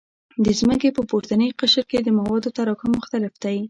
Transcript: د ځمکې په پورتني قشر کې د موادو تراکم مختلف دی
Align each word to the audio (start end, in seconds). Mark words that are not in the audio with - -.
د 0.45 0.47
ځمکې 0.59 0.89
په 0.95 1.01
پورتني 1.09 1.47
قشر 1.59 1.83
کې 1.91 1.99
د 2.01 2.09
موادو 2.19 2.53
تراکم 2.57 2.89
مختلف 2.97 3.33
دی 3.43 3.57